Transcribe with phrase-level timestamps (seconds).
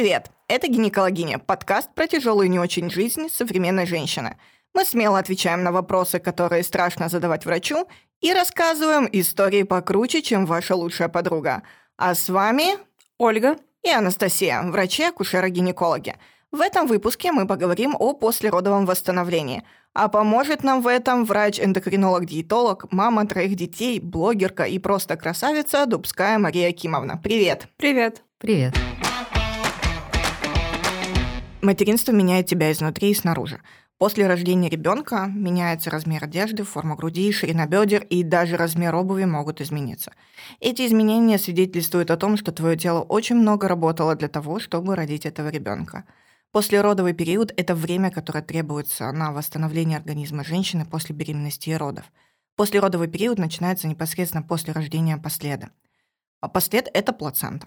[0.00, 0.30] Привет!
[0.48, 4.38] Это «Гинекологиня»– подкаст про тяжелую не очень жизнь современной женщины.
[4.72, 7.86] Мы смело отвечаем на вопросы, которые страшно задавать врачу,
[8.22, 11.64] и рассказываем истории покруче, чем ваша лучшая подруга.
[11.98, 12.78] А с вами
[13.18, 16.16] Ольга и Анастасия, врачи-акушеры-гинекологи.
[16.50, 19.64] В этом выпуске мы поговорим о послеродовом восстановлении.
[19.92, 26.72] А поможет нам в этом врач-эндокринолог-диетолог, мама троих детей, блогерка и просто красавица Дубская Мария
[26.72, 27.20] Кимовна.
[27.22, 27.68] Привет!
[27.76, 28.22] Привет!
[28.38, 28.74] Привет!
[31.62, 33.60] Материнство меняет тебя изнутри и снаружи.
[33.98, 39.60] После рождения ребенка меняется размер одежды, форма груди, ширина бедер и даже размер обуви могут
[39.60, 40.12] измениться.
[40.58, 45.26] Эти изменения свидетельствуют о том, что твое тело очень много работало для того, чтобы родить
[45.26, 46.04] этого ребенка.
[46.50, 52.10] Послеродовый период– это время, которое требуется на восстановление организма женщины после беременности и родов.
[52.56, 55.72] Послеродовый период начинается непосредственно после рождения последа.
[56.40, 57.66] А послед– это плацента.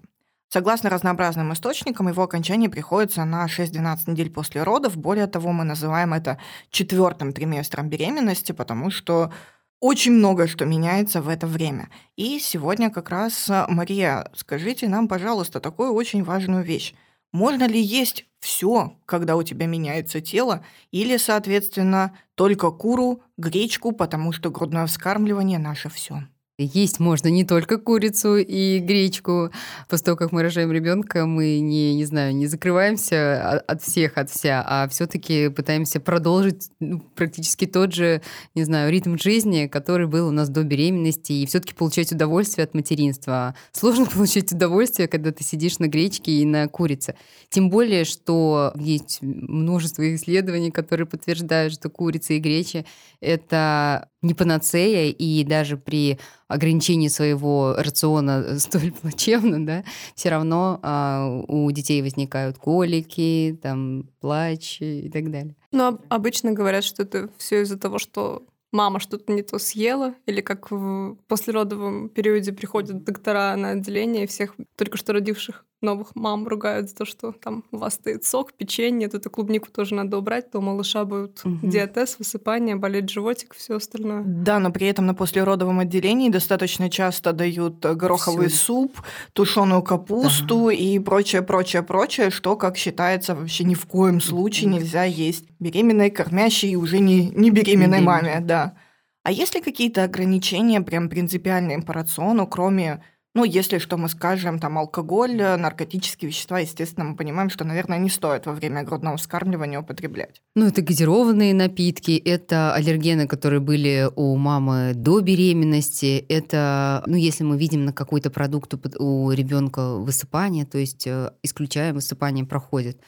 [0.53, 4.95] Согласно разнообразным источникам, его окончание приходится на 6-12 недель после родов.
[4.95, 6.37] Более того, мы называем это
[6.69, 9.33] четвертым триместром беременности, потому что
[9.79, 11.89] очень много что меняется в это время.
[12.17, 16.93] И сегодня как раз, Мария, скажите нам, пожалуйста, такую очень важную вещь.
[17.31, 24.31] Можно ли есть все, когда у тебя меняется тело, или, соответственно, только куру, гречку, потому
[24.33, 26.27] что грудное вскармливание наше все?
[26.59, 29.49] Есть можно не только курицу и гречку.
[29.89, 34.29] После того, как мы рожаем ребенка, мы не, не знаю, не закрываемся от всех, от
[34.29, 38.21] вся, а все-таки пытаемся продолжить ну, практически тот же,
[38.53, 42.75] не знаю, ритм жизни, который был у нас до беременности, и все-таки получать удовольствие от
[42.75, 43.55] материнства.
[43.71, 47.15] Сложно получать удовольствие, когда ты сидишь на гречке и на курице.
[47.49, 52.85] Тем более, что есть множество исследований, которые подтверждают, что курица и гречи—
[53.21, 56.17] это не панацея, и даже при
[56.47, 59.83] ограничении своего рациона столь плачевно, да,
[60.15, 65.55] все равно а, у детей возникают колики, там, плач и так далее.
[65.71, 70.41] Но обычно говорят, что это все из-за того, что мама что-то не то съела, или
[70.41, 76.89] как в послеродовом периоде приходят доктора на отделение всех только что родивших новых мам ругают
[76.89, 80.51] за то, что там у вас стоит сок, печенье, тут и клубнику тоже надо убрать,
[80.51, 81.59] то у малыша будет угу.
[81.61, 84.23] диатез, высыпание, болеть животик, все остальное.
[84.25, 88.57] Да, но при этом на послеродовом отделении достаточно часто дают гороховый Всё.
[88.57, 89.01] суп,
[89.33, 90.73] тушеную капусту да.
[90.73, 96.09] и прочее, прочее, прочее, что, как считается, вообще ни в коем случае нельзя есть беременной,
[96.09, 98.75] кормящей и уже не, не беременной маме, да.
[99.23, 103.03] А есть ли какие-то ограничения прям принципиальные по рациону, кроме
[103.35, 107.97] ну, если что мы скажем, там алкоголь, э, наркотические вещества, естественно, мы понимаем, что, наверное,
[107.97, 110.41] не стоит во время грудного вскармливания употреблять.
[110.55, 117.43] Ну, это газированные напитки, это аллергены, которые были у мамы до беременности, это, ну, если
[117.43, 123.01] мы видим на какой-то продукт у ребенка высыпание, то есть э, исключаем высыпание проходит.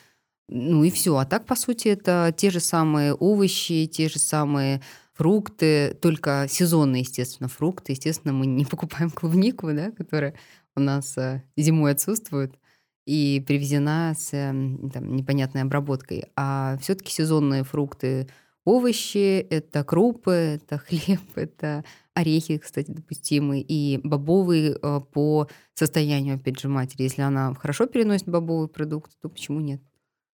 [0.47, 1.17] Ну и все.
[1.17, 4.81] А так, по сути, это те же самые овощи, те же самые
[5.15, 7.93] фрукты, только сезонные, естественно, фрукты.
[7.93, 10.35] Естественно, мы не покупаем клубнику, да, которая
[10.75, 12.55] у нас э, зимой отсутствует
[13.05, 16.25] и привезена с эм, там, непонятной обработкой.
[16.35, 18.27] А все-таки сезонные фрукты,
[18.65, 26.59] овощи, это крупы, это хлеб, это орехи, кстати, допустимы, и бобовые э, по состоянию, опять
[26.59, 27.03] же, матери.
[27.03, 29.81] Если она хорошо переносит бобовый продукт, то почему нет?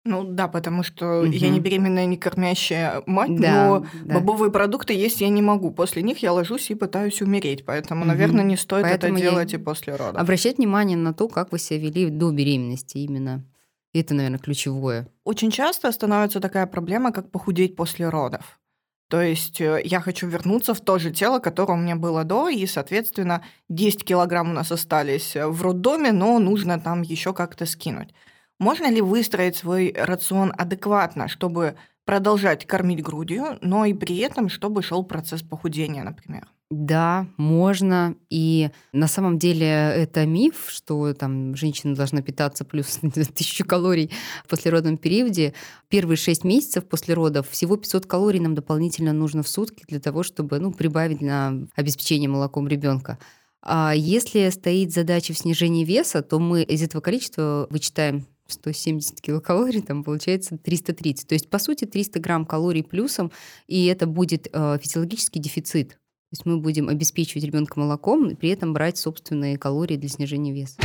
[0.04, 1.30] Ну да, потому что угу.
[1.30, 4.14] я не беременная, не кормящая мать, да, но да.
[4.14, 5.70] бобовые продукты есть я не могу.
[5.72, 7.66] После них я ложусь и пытаюсь умереть.
[7.66, 8.08] Поэтому, угу.
[8.08, 10.20] наверное, не стоит Поэтому это делать и после родов.
[10.20, 13.44] Обращать внимание на то, как вы себя вели до беременности именно.
[13.92, 15.08] Это, наверное, ключевое.
[15.24, 18.60] Очень часто становится такая проблема, как похудеть после родов.
[19.08, 22.48] То есть э, я хочу вернуться в то же тело, которое у меня было до,
[22.48, 28.14] и, соответственно, 10 килограмм у нас остались в роддоме, но нужно там еще как-то скинуть.
[28.60, 34.82] Можно ли выстроить свой рацион адекватно, чтобы продолжать кормить грудью, но и при этом, чтобы
[34.82, 36.46] шел процесс похудения, например?
[36.70, 38.16] Да, можно.
[38.28, 43.00] И на самом деле это миф, что там женщина должна питаться плюс
[43.34, 44.12] тысячу калорий
[44.44, 45.54] в послеродном периоде.
[45.88, 50.22] Первые шесть месяцев после родов всего 500 калорий нам дополнительно нужно в сутки для того,
[50.22, 53.18] чтобы ну, прибавить на обеспечение молоком ребенка.
[53.62, 59.82] А если стоит задача в снижении веса, то мы из этого количества вычитаем 170 килокалорий,
[59.82, 61.28] там получается 330.
[61.28, 63.30] То есть, по сути, 300 грамм калорий плюсом,
[63.66, 65.90] и это будет э, физиологический дефицит.
[65.90, 70.52] То есть мы будем обеспечивать ребенка молоком и при этом брать собственные калории для снижения
[70.52, 70.80] веса.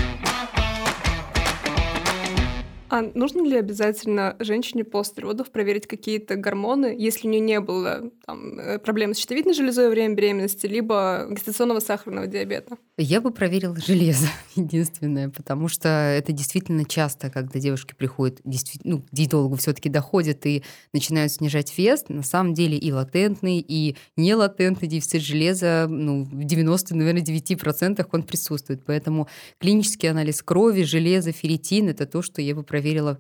[2.90, 8.12] А нужно ли обязательно женщине после родов проверить какие-то гормоны, если у нее не было
[8.26, 12.78] там, э, проблем с щитовидной железой во время беременности, либо гестационного сахарного диабета?
[12.98, 18.40] Я бы проверила железо, единственное, потому что это действительно часто, когда девушки приходят,
[18.84, 23.96] ну, к диетологу все-таки доходят и начинают снижать вес, на самом деле и латентный, и
[24.16, 28.84] нелатентный дефицит железа, ну, в 90, наверное, 9% он присутствует.
[28.86, 29.28] Поэтому
[29.60, 32.76] клинический анализ крови, железа, ферритин– это то, что я бы проверила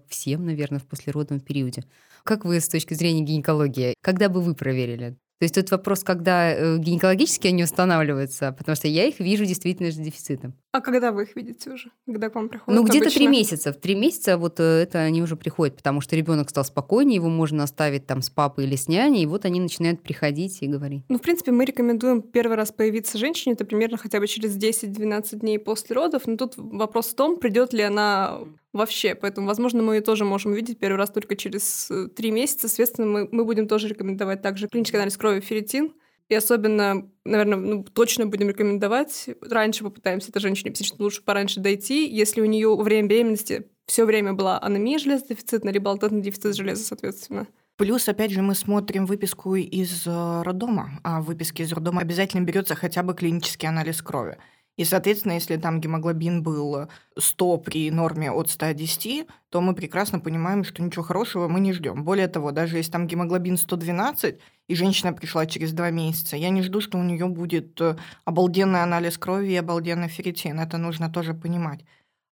[0.07, 1.83] всем, наверное, в послеродном периоде.
[2.23, 5.17] Как вы с точки зрения гинекологии, когда бы вы проверили?
[5.37, 9.91] То есть тут вопрос, когда э, гинекологически они устанавливаются, потому что я их вижу действительно
[9.91, 10.53] с дефицитом.
[10.71, 11.91] А когда вы их видите уже?
[12.05, 12.79] Когда к вам приходят?
[12.79, 13.73] Ну, где-то три месяца.
[13.73, 17.27] В три месяца вот э, это они уже приходят, потому что ребенок стал спокойнее, его
[17.27, 21.03] можно оставить там с папой или с няней, и вот они начинают приходить и говорить.
[21.09, 25.39] Ну, в принципе, мы рекомендуем первый раз появиться женщине, это примерно хотя бы через 10-12
[25.39, 26.27] дней после родов.
[26.27, 28.39] Но тут вопрос в том, придет ли она
[28.75, 29.15] вообще.
[29.15, 32.67] Поэтому, возможно, мы ее тоже можем увидеть первый раз только через э, три месяца.
[32.67, 35.93] Соответственно, мы, мы будем тоже рекомендовать также клинический анализ крови ферритин.
[36.27, 39.29] И особенно, наверное, ну, точно будем рекомендовать.
[39.41, 42.07] Раньше попытаемся этой женщине психично лучше пораньше дойти.
[42.07, 46.83] Если у нее во время беременности все время была анемия железодефицитная, либо латентный дефицит железа,
[46.83, 47.47] соответственно.
[47.77, 52.41] Плюс, опять же, мы смотрим выписку из э, роддома, а в выписке из роддома обязательно
[52.41, 54.37] берется хотя бы клинический анализ крови.
[54.77, 60.65] И, соответственно, если там гемоглобин был 100 при норме от 110, то мы прекрасно понимаем,
[60.65, 62.03] что ничего хорошего мы не ждем.
[62.03, 64.37] Более того, даже если там гемоглобин 112,
[64.67, 67.95] и женщина пришла через два месяца, я не жду, что у нее будет э,
[68.25, 70.59] обалденный анализ крови и обалденный ферритин.
[70.59, 71.85] Это нужно тоже понимать.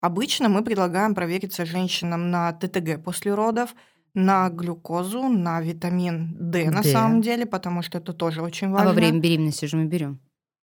[0.01, 3.75] Обычно мы предлагаем провериться женщинам на ТТГ после родов,
[4.15, 6.91] на глюкозу, на витамин D на D.
[6.91, 8.89] самом деле, потому что это тоже очень важно.
[8.89, 10.19] А во время беременности же мы берем.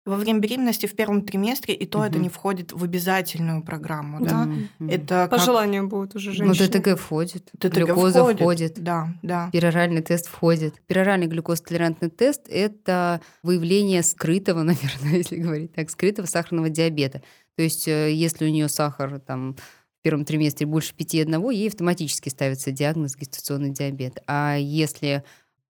[0.09, 2.23] Во время беременности в первом триместре, и то это Мгм.
[2.23, 4.47] не входит в обязательную программу, Да.
[4.79, 4.87] да.
[4.91, 6.67] Это По как желанию будет уже Ну, женщина.
[6.67, 8.39] ТТГ входит, ТТГ глюкоза входит.
[8.41, 8.73] входит.
[8.83, 9.49] Да, да.
[9.53, 10.81] Пероральный тест входит.
[10.87, 17.21] Пероральный глюкозотолерантный тест– это выявление скрытого, наверное, если говорить так, скрытого сахарного диабета.
[17.55, 19.55] То есть э, если у нее сахар там,
[19.99, 24.19] в первом триместре больше 5,1, ей автоматически ставится диагноз гестационный диабет.
[24.27, 25.23] А если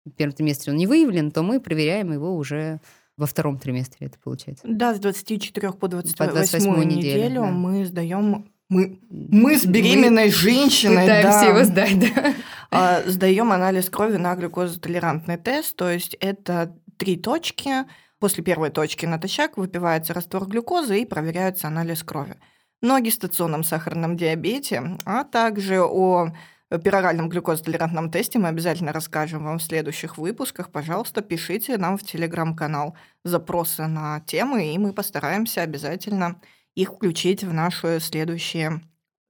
[0.04, 2.80] в первом триместре он не выявлен, то мы проверяем его уже
[3.16, 4.64] во втором триместре, это получается.
[4.68, 7.50] Да, с 24 по 28, 28 неделю, неделю да.
[7.50, 12.34] мы сдаем мы, мы с беременной женщиной Пытаемся да, его сдать, да.
[12.72, 15.76] а, сдаем анализ крови на глюкозотолерантный тест.
[15.76, 17.70] То есть это три точки.
[18.18, 22.36] После первой точки натощак выпивается раствор глюкозы и проверяется анализ крови.
[22.82, 26.32] Но о гестационном сахарном диабете, а также о
[26.70, 30.70] пероральном глюкозотолерантном тесте мы обязательно расскажем вам в следующих выпусках.
[30.70, 36.40] Пожалуйста, пишите нам в телеграм-канал запросы на темы, и мы постараемся обязательно
[36.74, 38.80] их включить в наши следующие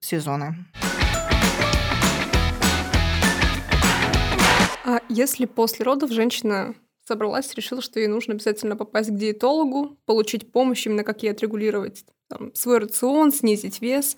[0.01, 0.67] сезоны.
[4.85, 6.75] А если после родов женщина
[7.05, 12.05] собралась, решила, что ей нужно обязательно попасть к диетологу, получить помощь именно как ей отрегулировать
[12.29, 14.17] там, свой рацион, снизить вес,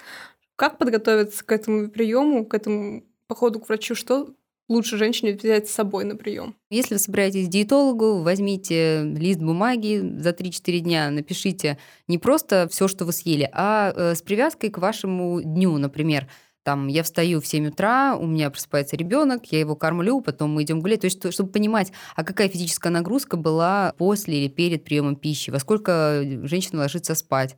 [0.58, 4.30] как подготовиться к этому приему, к этому походу к врачу, что
[4.68, 6.56] лучше женщине взять с собой на прием?
[6.68, 12.88] Если вы собираетесь к диетологу, возьмите лист бумаги за 3-4 дня, напишите не просто все,
[12.88, 16.26] что вы съели, а э, с привязкой к вашему дню, например.
[16.64, 20.64] Там я встаю в 7 утра, у меня просыпается ребенок, я его кормлю, потом мы
[20.64, 21.02] идем гулять.
[21.02, 25.50] То есть, что- чтобы понимать, а какая физическая нагрузка была после или перед приемом пищи,
[25.50, 27.56] во сколько женщина ложится спать,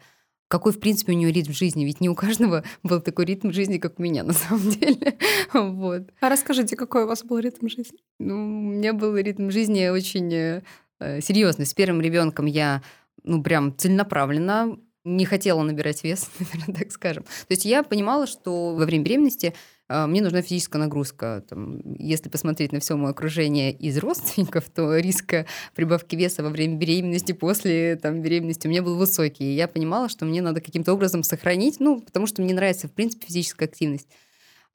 [0.51, 1.85] какой, в принципе, у нее ритм жизни.
[1.85, 5.17] Ведь не у каждого был такой ритм жизни, как у меня, на самом деле.
[5.55, 6.11] Вот.
[6.21, 7.99] А расскажите, какой у вас был ритм жизни?
[8.19, 10.63] Ну, у меня был ритм жизни очень э,
[10.99, 11.67] э, серьезный.
[11.67, 12.83] С первым ребенком я,
[13.23, 17.23] ну, прям целенаправленно не хотела набирать вес, наверное, так скажем.
[17.23, 19.55] То есть я понимала, что во время беременности
[19.91, 21.45] мне нужна физическая нагрузка.
[21.49, 26.51] Там, если посмотреть на все мое окружение из родственников, то риск э, прибавки веса во
[26.51, 29.45] время беременности, после там, беременности у меня был высокий.
[29.45, 32.93] И я понимала, что мне надо каким-то образом сохранить, ну, потому что мне нравится, в
[32.93, 34.09] принципе, физическая активность.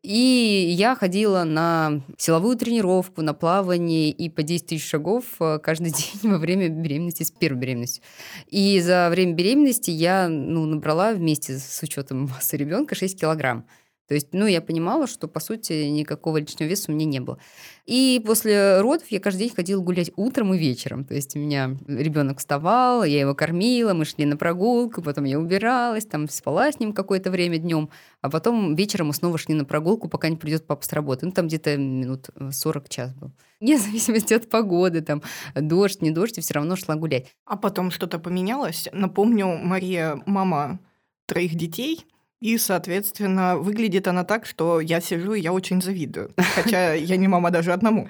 [0.05, 5.91] И я ходила на силовую тренировку, на плавание и по 10 тысяч шагов э, каждый
[6.21, 8.01] день во время беременности, с первой беременности.
[8.47, 13.65] И за время беременности я ну, набрала вместе с учетом массы ребенка 6 килограмм.
[14.07, 17.39] То есть, ну, я понимала, что, по сути, никакого лишнего веса у меня не было.
[17.85, 21.05] И после родов я каждый день ходила гулять утром и вечером.
[21.05, 25.39] То есть у меня ребенок вставал, я его кормила, мы шли на прогулку, потом я
[25.39, 27.89] убиралась, там спала с ним какое-то время днем,
[28.21, 31.25] а потом вечером мы снова шли на прогулку, пока не придет папа с работы.
[31.25, 33.31] Ну, там где-то минут 40 час был.
[33.59, 35.23] Вне зависимости от погоды, там,
[35.55, 37.33] дождь, не дождь, и все равно шла гулять.
[37.45, 38.87] А потом что-то поменялось.
[38.91, 40.79] Напомню, Мария мама
[41.25, 42.05] троих детей,
[42.45, 46.29] И, соответственно, выглядит она так, что я сижу и я очень завидую.
[46.53, 48.07] Хотя я не мама даже одному.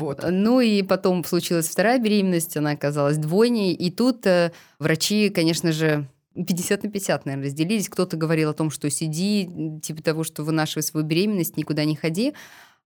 [0.00, 0.24] Вот.
[0.28, 3.74] Ну и потом случилась вторая беременность, она оказалась двойней.
[3.74, 4.50] И тут э,
[4.80, 7.88] врачи, конечно же, 50 на 50, наверное, разделились.
[7.88, 12.34] Кто-то говорил о том, что сиди, типа того, что вынашивай свою беременность, никуда не ходи.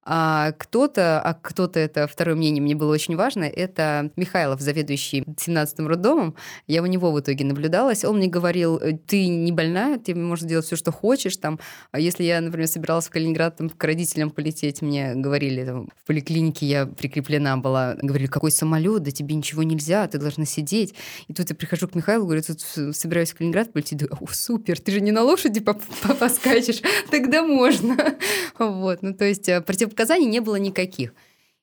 [0.03, 5.87] А кто-то, а кто-то это второе мнение мне было очень важно, это Михайлов, заведующий 17-м
[5.87, 6.37] роддомом.
[6.67, 8.05] Я у него в итоге наблюдалась.
[8.05, 11.37] Он мне говорил, «Э, ты не больная, ты можешь делать все, что хочешь.
[11.37, 11.61] Там,
[11.93, 16.07] а если я, например, собиралась в Калининград там, к родителям полететь, мне говорили, там, в
[16.07, 20.95] поликлинике я прикреплена была, говорили, какой самолет, да тебе ничего нельзя, ты должна сидеть.
[21.29, 22.61] И тут я прихожу к Михайлу, говорю, тут
[22.97, 27.97] собираюсь в Калининград полететь, думаю, о, супер, ты же не на лошади поскачешь, тогда можно.
[28.59, 31.13] Вот, ну то есть э, против противопоказаний не было никаких.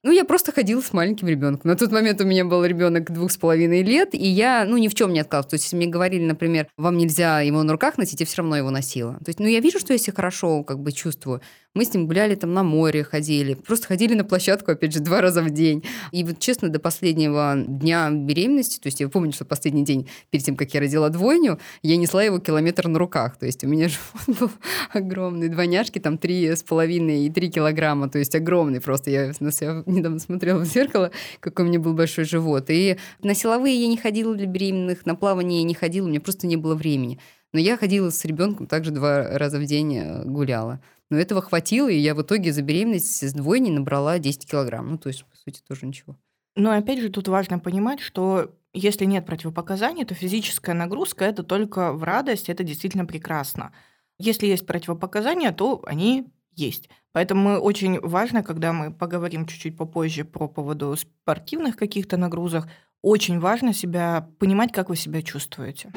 [0.03, 1.69] Ну, я просто ходила с маленьким ребенком.
[1.69, 4.87] На тот момент у меня был ребенок двух с половиной лет, и я, ну, ни
[4.87, 5.49] в чем не отказывалась.
[5.49, 8.69] То есть, мне говорили, например, вам нельзя его на руках носить, я все равно его
[8.69, 9.15] носила.
[9.15, 11.41] То есть, ну, я вижу, что я себя хорошо как бы чувствую.
[11.77, 13.53] Мы с ним гуляли там на море, ходили.
[13.53, 15.83] Просто ходили на площадку, опять же, два раза в день.
[16.11, 20.43] И вот, честно, до последнего дня беременности, то есть я помню, что последний день перед
[20.43, 23.37] тем, как я родила двойню, я несла его километр на руках.
[23.37, 23.89] То есть у меня
[24.25, 24.51] живот был
[24.91, 25.49] огромный.
[25.49, 28.09] Двойняшки там три с половиной и три килограмма.
[28.09, 29.11] То есть огромный просто.
[29.11, 32.71] Я на себя недавно смотрела в зеркало, какой у меня был большой живот.
[32.71, 36.21] И на силовые я не ходила для беременных, на плавание я не ходила, у меня
[36.21, 37.19] просто не было времени.
[37.53, 40.81] Но я ходила с ребенком также два раза в день э, гуляла.
[41.09, 44.91] Но этого хватило, и я в итоге за беременность с двойней набрала 10 килограмм.
[44.91, 46.17] Ну, то есть, по сути, тоже ничего.
[46.55, 51.93] Но опять же, тут важно понимать, что если нет противопоказаний, то физическая нагрузка это только
[51.93, 53.71] в радость, это действительно прекрасно.
[54.19, 56.89] Если есть противопоказания, то они есть.
[57.11, 62.67] Поэтому очень важно, когда мы поговорим чуть-чуть попозже про поводу спортивных каких-то нагрузок,
[63.01, 65.91] очень важно себя понимать, как вы себя чувствуете.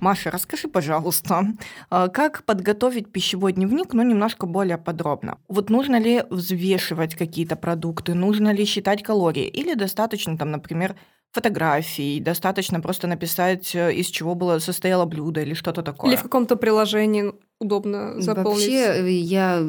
[0.00, 1.46] Маша, расскажи, пожалуйста,
[1.90, 5.38] а, как подготовить пищевой дневник, но немножко более подробно.
[5.48, 10.96] Вот нужно ли взвешивать какие-то продукты, нужно ли считать калории, или достаточно там, например,
[11.32, 16.10] фотографий, достаточно просто написать, э, из чего было состояло блюдо или что-то такое.
[16.10, 18.66] Или в каком-то приложении удобно заполнить.
[18.66, 19.62] Вообще э, я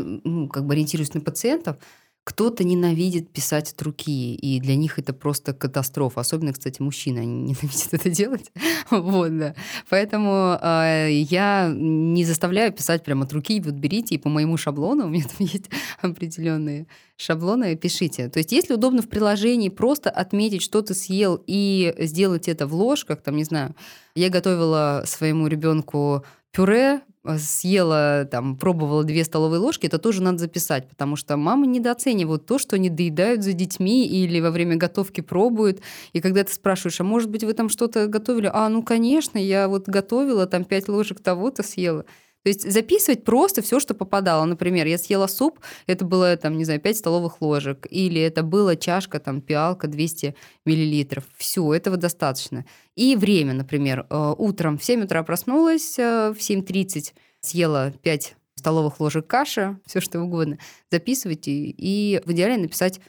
[0.51, 1.77] как бы ориентируюсь на пациентов.
[2.23, 6.21] Кто-то ненавидит писать от руки, и для них это просто катастрофа.
[6.21, 8.51] Особенно, кстати, мужчины, они ненавидят это делать.
[8.91, 9.55] вот, да.
[9.89, 13.59] Поэтому э, я не заставляю писать прямо от руки.
[13.59, 16.85] Вот берите, и по моему шаблону, у меня там есть определенные
[17.17, 18.29] шаблоны, пишите.
[18.29, 22.75] То есть, если удобно в приложении просто отметить, что ты съел, и сделать это в
[22.75, 23.75] ложках, там, не знаю,
[24.13, 27.01] я готовила своему ребенку пюре
[27.37, 32.57] съела, там, пробовала две столовые ложки, это тоже надо записать, потому что мамы недооценивают то,
[32.57, 35.81] что они доедают за детьми или во время готовки пробуют.
[36.13, 38.49] И когда ты спрашиваешь, а может быть, вы там что-то готовили?
[38.51, 42.05] А, ну, конечно, я вот готовила, там, пять ложек того-то съела.
[42.43, 44.45] То есть записывать просто все, что попадало.
[44.45, 48.75] Например, я съела суп, это было, там, не знаю, 5 столовых ложек, или это была
[48.75, 51.25] чашка, там, пиалка 200 миллилитров.
[51.37, 52.65] Все, этого достаточно.
[52.95, 58.99] И время, например, э, утром в 7 утра проснулась, э, в 7.30 съела 5 столовых
[58.99, 60.57] ложек каши, все что угодно.
[60.89, 62.99] Записывайте и в идеале написать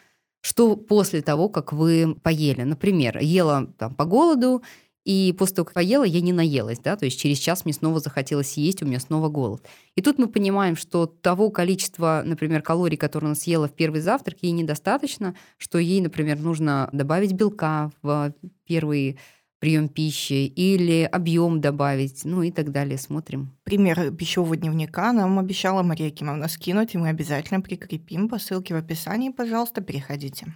[0.43, 2.63] что после того, как вы поели.
[2.63, 4.63] Например, ела там, по голоду
[5.05, 8.01] и после того, как поела, я не наелась, да, то есть через час мне снова
[8.01, 9.67] захотелось есть, у меня снова голод.
[9.97, 14.39] И тут мы понимаем, что того количества, например, калорий, которые она съела в первый завтрак,
[14.43, 18.33] ей недостаточно, что ей, например, нужно добавить белка в
[18.65, 19.19] первый
[19.63, 22.99] прием пищи или объем добавить, ну и так далее.
[22.99, 23.53] Смотрим.
[23.63, 28.79] Пример пищевого дневника нам обещала Мария Кимовна скинуть, и мы обязательно прикрепим по ссылке в
[28.79, 29.31] описании.
[29.31, 30.53] Пожалуйста, переходите.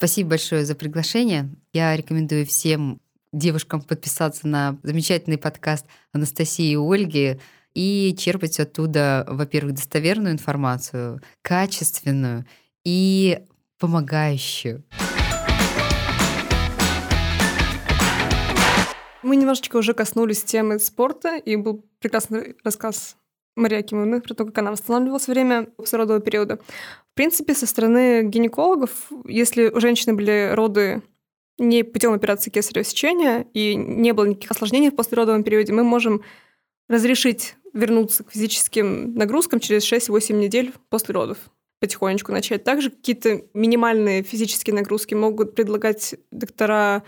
[0.00, 1.50] Спасибо большое за приглашение.
[1.74, 3.02] Я рекомендую всем
[3.34, 7.38] девушкам подписаться на замечательный подкаст Анастасии и Ольги
[7.74, 12.46] и черпать оттуда, во-первых, достоверную информацию, качественную
[12.82, 13.40] и
[13.78, 14.84] помогающую.
[19.22, 23.18] Мы немножечко уже коснулись темы спорта, и был прекрасный рассказ
[23.56, 26.58] Марии Акимовны про то, как она восстанавливалась во время послеродового периода.
[27.12, 31.02] В принципе, со стороны гинекологов, если у женщины были роды
[31.58, 36.22] не путем операции кесарево сечения и не было никаких осложнений в послеродовом периоде, мы можем
[36.88, 41.38] разрешить вернуться к физическим нагрузкам через 6-8 недель после родов
[41.80, 42.62] потихонечку начать.
[42.62, 47.02] Также какие-то минимальные физические нагрузки могут предлагать доктора,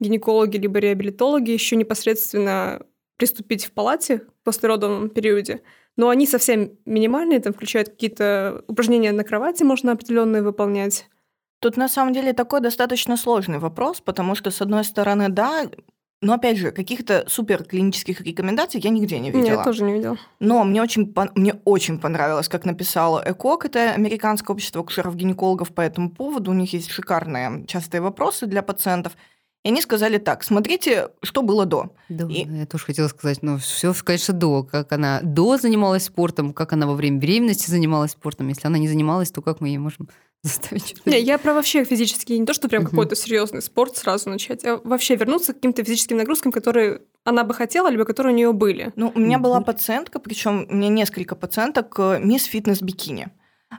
[0.00, 2.82] гинекологи либо реабилитологи еще непосредственно
[3.22, 5.62] приступить в палате в послеродовом периоде–
[5.96, 11.06] но они совсем минимальные, там включают какие-то упражнения на кровати, можно определенные выполнять.
[11.60, 15.66] Тут на самом деле такой достаточно сложный вопрос, потому что, с одной стороны, да,
[16.20, 19.50] но опять же, каких-то супер клинических рекомендаций я нигде не видела.
[19.50, 20.16] Нет, я тоже не видела.
[20.40, 26.10] Но мне очень, мне очень понравилось, как написала ЭКОК, это Американское общество акушеров-гинекологов по этому
[26.10, 26.52] поводу.
[26.52, 29.12] У них есть шикарные частые вопросы для пациентов.
[29.64, 31.94] И они сказали так, смотрите, что было до.
[32.08, 34.64] Да, И- я тоже хотела сказать, ну, все, конечно, до.
[34.64, 38.48] Как она до занималась спортом, как она во время беременности занималась спортом.
[38.48, 40.08] Если она не занималась, то как мы ее можем
[40.42, 42.90] заставить что-то Не, я про вообще физический, не то, что прям Мгм.
[42.90, 47.54] какой-то серьезный спорт сразу начать, а вообще вернуться к каким-то физическим нагрузкам, которые она бы
[47.54, 48.92] хотела, либо которые у нее были.
[48.96, 53.28] Ну, у меня была пациентка, причем у меня несколько пациенток, э, мисс фитнес бикини.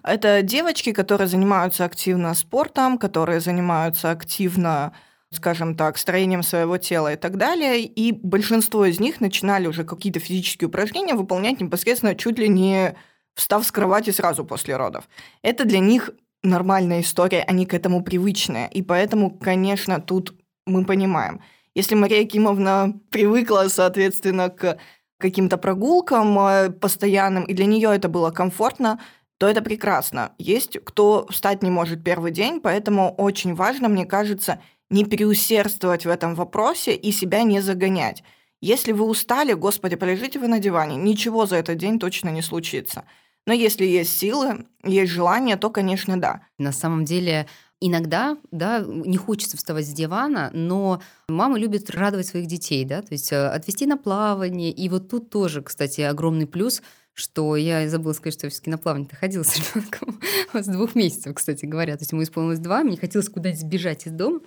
[0.01, 4.93] Это девочки, которые занимаются активно спортом, которые занимаются активно,
[5.35, 7.83] скажем так, строением своего тела и так далее.
[7.83, 12.95] И большинство из них начинали уже какие-то физические упражнения выполнять непосредственно чуть ли не
[13.33, 15.07] встав с кровати сразу после родов.
[15.41, 16.11] Это для них
[16.43, 18.69] нормальная история, они к этому привычные.
[18.71, 20.35] И поэтому, конечно, тут
[20.65, 21.41] мы понимаем.
[21.75, 24.77] Если Мария Кимовна привыкла, соответственно, к
[25.17, 28.99] каким-то прогулкам э, постоянным, и для нее это было комфортно,
[29.37, 30.33] то это прекрасно.
[30.37, 34.59] Есть кто встать не может первый день, поэтому очень важно, мне кажется,
[34.93, 38.23] не переусердствовать в этом вопросе и себя не загонять.
[38.62, 43.03] Если вы устали, господи, полежите вы на диване, ничего за этот день точно не случится.
[43.45, 46.43] Но если есть силы, есть желание, то, конечно, да.
[46.59, 47.47] На самом деле,
[47.81, 53.12] иногда, да, не хочется вставать с дивана, но мама любит радовать своих детей, да, то
[53.12, 54.71] есть э, отвезти на плавание.
[54.71, 56.81] И вот тут тоже, кстати, огромный плюс,
[57.13, 60.21] что я забыла сказать, что я все-таки на плавание-то ходила с ребенком
[60.53, 61.97] с двух месяцев, кстати говоря.
[61.97, 64.39] То есть ему исполнилось два, мне хотелось куда-то сбежать из дома.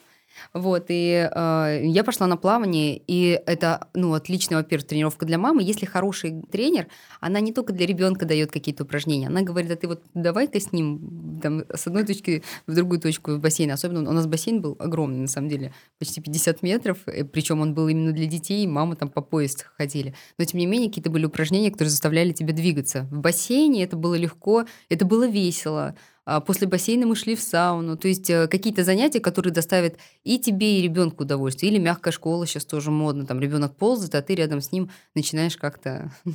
[0.52, 5.62] Вот, и э, я пошла на плавание, и это, ну, отличная, во-первых, тренировка для мамы.
[5.62, 6.88] Если хороший тренер,
[7.20, 10.72] она не только для ребенка дает какие-то упражнения, она говорит, а ты вот давай-ка с
[10.72, 13.74] ним там, с одной точки в другую точку бассейна.
[13.74, 16.99] Особенно у нас бассейн был огромный, на самом деле, почти 50 метров,
[17.32, 20.14] причем он был именно для детей, мама там по поезд ходили.
[20.38, 23.08] Но, тем не менее, какие-то были упражнения, которые заставляли тебя двигаться.
[23.10, 25.96] В бассейне это было легко, это было весело.
[26.26, 27.97] А После бассейна мы шли в сауну.
[27.97, 31.71] То есть э, какие-то занятия, которые доставят и тебе, и ребенку удовольствие.
[31.71, 33.25] Или мягкая школа сейчас тоже модно.
[33.25, 36.10] Там ребенок ползает, а ты рядом с ним начинаешь как-то.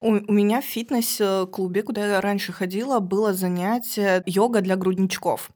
[0.00, 5.50] У, у меня в фитнес-клубе, куда я раньше ходила, было занятие йога для грудничков.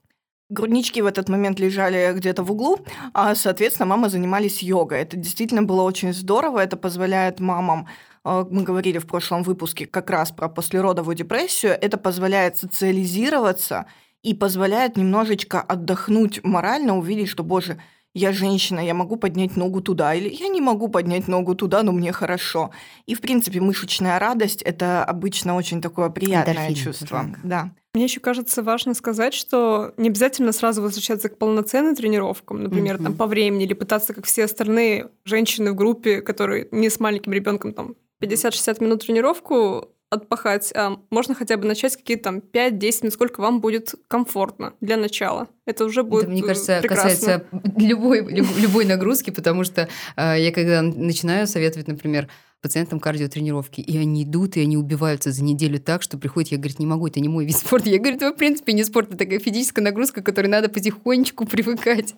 [0.49, 2.77] Груднички в этот момент лежали где-то в углу,
[3.13, 4.99] а, соответственно, мамы занимались йогой.
[4.99, 6.59] Это действительно было очень здорово.
[6.59, 7.87] Это позволяет мамам
[8.23, 13.85] мы говорили в прошлом выпуске как раз про послеродовую депрессию, это позволяет социализироваться
[14.21, 17.77] и позволяет немножечко отдохнуть морально, увидеть, что, боже,
[18.15, 21.91] я женщина, я могу поднять ногу туда, или я не могу поднять ногу туда, но
[21.91, 22.69] мне хорошо.
[23.07, 27.25] И, в принципе, мышечная радость– это обычно очень такое приятное Эндорфин, чувство.
[27.43, 27.71] Да.
[27.95, 33.07] Мне еще кажется важно сказать, что не обязательно сразу возвращаться к полноценным тренировкам, например, там
[33.07, 33.17] Мгм.
[33.17, 37.73] по времени, или пытаться, как все остальные женщины в группе, которые не с маленьким ребенком,
[37.73, 43.41] там 50-60 минут тренировку отпахать, а можно хотя бы начать какие-то там 5-10 минут, сколько
[43.41, 45.47] вам будет комфортно для начала.
[45.65, 47.09] Это уже будет Это, мне э, кажется, прекрасно.
[47.09, 47.45] касается
[47.77, 52.27] любой, люб- любой нагрузки, потому что э, я когда начинаю советовать, например,
[52.63, 56.73] пациентам кардиотренировки, и они идут, и они убиваются за неделю так, что приходит, я, говорю,
[56.79, 57.89] не могу, это не мой вид спорта.
[57.89, 61.45] Я говорю, это в принципе не спорт, это такая физическая нагрузка, к которой надо потихонечку
[61.45, 62.15] привыкать,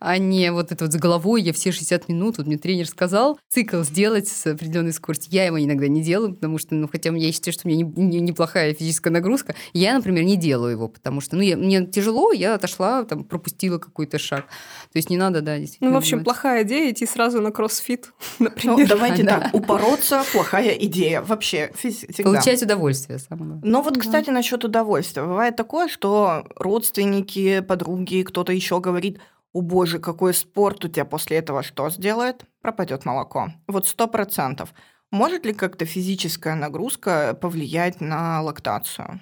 [0.00, 3.38] а не вот это вот с головой, я все 60 минут, вот мне тренер сказал,
[3.48, 5.32] цикл сделать с определенной скоростью.
[5.32, 8.02] Я его иногда не делаю, потому что, ну, хотя я считаю, что у меня не-
[8.04, 12.32] не- неплохая физическая нагрузка, я, например, не делаю его, потому что, ну, я- мне тяжело,
[12.32, 14.46] я отошла, там, пропустила какой-то шаг.
[14.92, 15.90] То есть не надо, да, действительно.
[15.90, 16.24] Ну, в общем, бывает.
[16.24, 18.88] плохая идея идти сразу на кроссфит, Ну, например.
[18.88, 19.40] давайте Да.
[19.40, 19.54] так,
[19.84, 21.20] упороться– плохая идея.
[21.22, 22.30] Вообще, всегда.
[22.30, 23.60] Получать удовольствие, самое.
[23.62, 24.00] Но вот, Да.
[24.00, 25.22] кстати, насчет удовольствия.
[25.22, 29.20] Бывает такое, что родственники, подруги, кто-то еще говорит,
[29.52, 32.44] о боже, какой спорт у тебя после этого что сделает?
[32.60, 33.52] Пропадет молоко.
[33.68, 34.74] Вот сто процентов.
[35.10, 39.20] Может ли как-то физическая нагрузка повлиять на лактацию?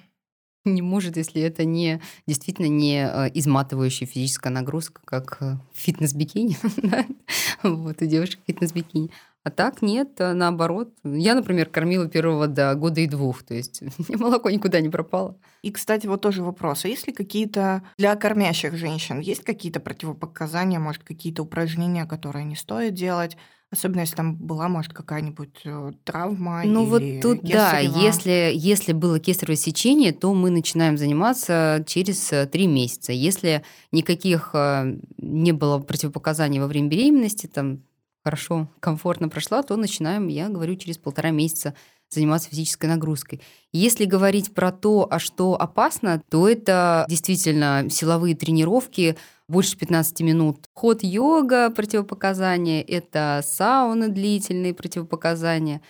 [0.65, 6.57] Не может, если это не действительно не э, изматывающая физическая нагрузка, как э, фитнес-бикини.
[7.63, 9.11] вот, у девушек фитнес-бикини.
[9.43, 10.93] А так нет, э, наоборот.
[11.03, 15.37] Я, например, кормила первого до года и двух, то есть молоко никуда не пропало.
[15.61, 16.85] И, кстати, вот тоже вопрос.
[16.85, 22.55] А есть ли какие-то для кормящих женщин, есть какие-то противопоказания, может, какие-то упражнения, которые не
[22.55, 23.35] стоит делать?
[23.69, 27.99] Особенно, если там была, может, какая-нибудь э, травма Ну вот или тут, да, кесарево.
[27.99, 33.11] если, если было кесарево сечение, то мы начинаем заниматься через э, три месяца.
[33.11, 37.81] Если никаких э, не было противопоказаний во время беременности, там
[38.23, 41.73] хорошо, комфортно прошла, то начинаем, я говорю, через полтора месяца
[42.09, 43.41] заниматься физической нагрузкой.
[43.71, 50.65] Если говорить про то, а что опасно, то это действительно силовые тренировки, больше 15 минут.
[50.73, 55.81] Ход йога, противопоказания, это сауны длительные противопоказания,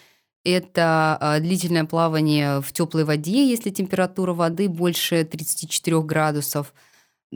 [0.45, 6.73] это а, длительное плавание в теплой воде, если температура воды больше 34 градусов–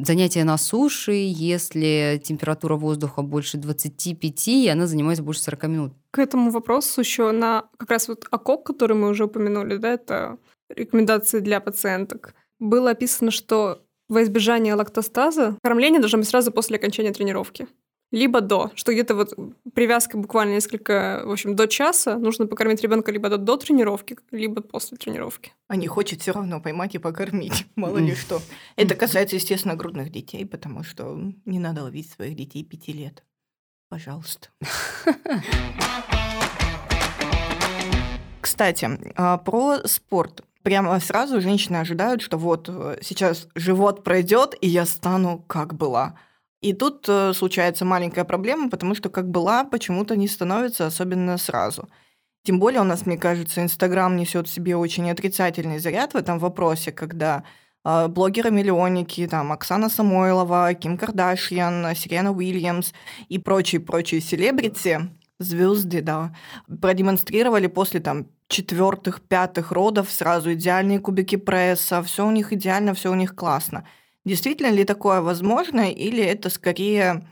[0.05, 5.93] занятия на суше, если температура воздуха больше 25, и она занимается больше 40 минут.
[6.11, 10.37] К этому вопросу еще на как раз вот ОКОК, который мы уже упомянули, да, это
[10.69, 17.11] рекомендации для пациенток, было описано, что во избежание лактостаза кормление должно быть сразу после окончания
[17.11, 17.67] тренировки
[18.11, 19.33] либо до, что где-то вот
[19.73, 24.61] привязка буквально несколько, в общем, до часа нужно покормить ребенка либо до, до тренировки, либо
[24.61, 25.53] после тренировки.
[25.67, 28.41] А не хочет все равно поймать и покормить, мало ли что.
[28.75, 33.23] Это касается, естественно, грудных детей, потому что не надо ловить своих детей пяти лет.
[33.89, 34.49] Пожалуйста.
[38.41, 40.43] Кстати, а, про спорт.
[40.63, 46.15] Прямо сразу женщины ожидают, что вот э, сейчас живот пройдет, и я стану как была.
[46.61, 51.87] И тут э, случается маленькая проблема, потому что как была, почему-то не становится, особенно сразу.
[52.43, 56.39] Тем более у нас, мне кажется, Инстаграм несет в себе очень отрицательный заряд в этом
[56.39, 57.43] вопросе, когда
[57.85, 62.93] э, блогеры-миллионники, там, Оксана Самойлова, Ким Кардашьян, Сирена Уильямс
[63.29, 66.33] и прочие-прочие селебрити, звезды, да,
[66.81, 73.11] продемонстрировали после там четвертых, пятых родов сразу идеальные кубики пресса, все у них идеально, все
[73.11, 73.85] у них классно.
[74.27, 77.25] Действительно ли такое возможно, или это скорее,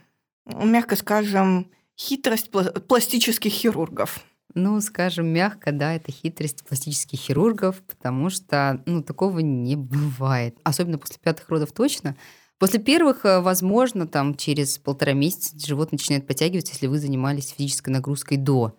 [0.46, 4.24] мягко скажем, хитрость пластических хирургов?
[4.54, 10.56] Ну, скажем мягко, да, это хитрость пластических хирургов, потому что, ну, такого не бывает.
[10.64, 12.16] Особенно после пятых родов точно.
[12.58, 17.90] После первых, э, возможно, там через полтора месяца живот начинает подтягиваться, если вы занимались физической
[17.90, 18.74] нагрузкой до.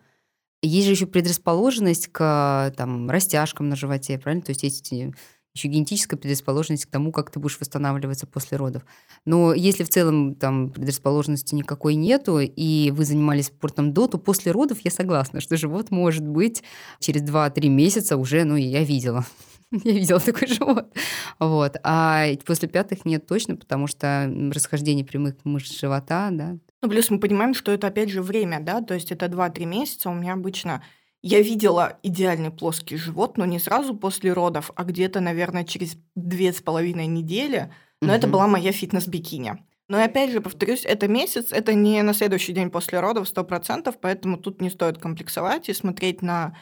[0.64, 4.44] Есть же еще предрасположенность к там, растяжкам на животе, правильно?
[4.44, 5.14] То есть эти
[5.58, 8.84] еще генетическая предрасположенность к тому, как ты будешь восстанавливаться после родов.
[9.26, 14.52] Но если в целом там предрасположенности никакой нету, и вы занимались спортом до, то после
[14.52, 16.63] родов я согласна, что живот может быть
[17.00, 19.26] через 2-3 месяца уже, ну, я видела.
[19.84, 20.96] Я видела такой живот.
[21.39, 21.76] Вот.
[21.84, 26.58] А после пятых нет точно, потому что расхождение прямых мышц живота, да.
[26.82, 30.10] Ну, плюс мы понимаем, что это опять же время, да, то есть это 2-3 месяца.
[30.10, 30.84] У меня обычно
[31.28, 36.54] я видела идеальный плоский живот, но не сразу после родов, а где-то, наверное, через две
[36.54, 37.72] с половиной недели.
[38.02, 38.16] Но угу.
[38.16, 39.58] это была моя фитнес-бикини.
[39.90, 44.38] Но опять же, повторюсь, это месяц, это не на следующий день после родов 100%, поэтому
[44.38, 46.58] тут не стоит комплексовать и смотреть на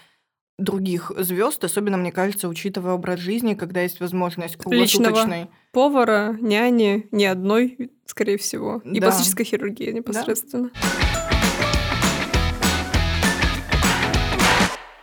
[0.57, 5.11] других звезд, особенно, мне кажется, учитывая образ жизни, когда есть возможность круглосуточной...
[5.11, 9.07] Личного повара, няни, ни одной, скорее всего, и да.
[9.07, 10.69] пластической хирургии непосредственно.
[10.73, 11.14] Да.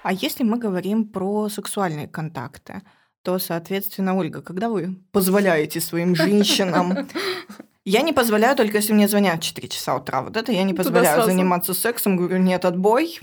[0.03, 2.83] А если мы говорим про сексуальные контакты,
[3.23, 7.09] то, соответственно, Ольга, когда вы позволяете своим женщинам
[7.85, 10.23] я не позволяю, только если мне звонят в 4 часа утра.
[10.23, 12.17] Вот это я не позволяю заниматься сексом.
[12.17, 13.21] Говорю, нет, отбой.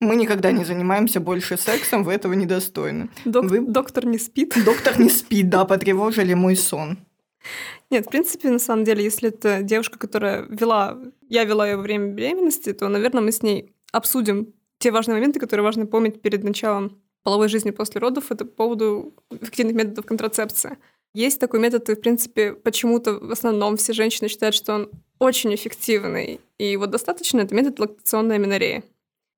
[0.00, 3.08] Мы никогда не занимаемся больше сексом, вы этого недостойны.
[3.24, 3.60] Док- вы...
[3.60, 4.54] Доктор не спит.
[4.64, 6.98] Доктор не спит, да, потревожили мой сон.
[7.90, 11.82] Нет, в принципе, на самом деле, если это девушка, которая вела, я вела ее во
[11.82, 14.52] время беременности, то, наверное, мы с ней обсудим
[14.84, 19.14] те важные моменты, которые важно помнить перед началом половой жизни после родов, это по поводу
[19.30, 20.76] эффективных методов контрацепции.
[21.14, 25.54] Есть такой метод, и, в принципе, почему-то в основном все женщины считают, что он очень
[25.54, 26.38] эффективный.
[26.58, 28.82] И вот достаточно это метод лактационной аминореи.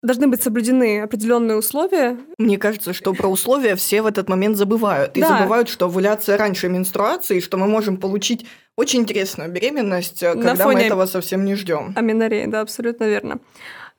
[0.03, 2.19] Должны быть соблюдены определенные условия.
[2.39, 5.17] Мне кажется, что про условия все в этот момент забывают.
[5.17, 5.29] И да.
[5.29, 11.07] забывают, что овуляция раньше менструации, что мы можем получить очень интересную беременность, когда мы этого
[11.07, 11.93] совсем не ждем.
[11.95, 13.39] Аминореи, да, абсолютно верно.